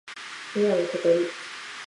[0.55, 1.27] 南ことり